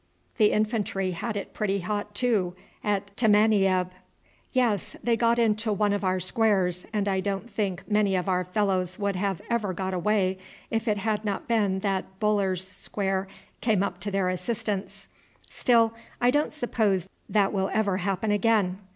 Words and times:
"The 0.37 0.51
infantry 0.51 1.11
had 1.11 1.37
it 1.37 1.53
pretty 1.53 1.81
hot 1.81 2.15
too 2.15 2.55
at 2.83 3.15
Tamanieb?" 3.15 3.91
"Yes, 4.51 4.95
they 5.03 5.15
got 5.15 5.37
into 5.37 5.71
one 5.71 5.93
of 5.93 6.03
our 6.03 6.19
squares, 6.19 6.87
and 6.91 7.07
I 7.07 7.19
don't 7.19 7.47
think 7.51 7.83
many 7.87 8.15
of 8.15 8.27
our 8.27 8.43
fellows 8.43 8.97
would 8.97 9.15
have 9.15 9.43
ever 9.47 9.73
got 9.73 9.93
away 9.93 10.39
if 10.71 10.87
it 10.87 10.97
had 10.97 11.23
not 11.23 11.47
been 11.47 11.81
that 11.81 12.19
Buller's 12.19 12.67
square 12.67 13.27
came 13.61 13.83
up 13.83 13.99
to 13.99 14.09
their 14.09 14.29
assistance. 14.29 15.05
Still, 15.51 15.93
I 16.19 16.31
don't 16.31 16.51
suppose 16.51 17.07
that 17.29 17.53
will 17.53 17.69
ever 17.71 17.97
happen 17.97 18.31
again. 18.31 18.79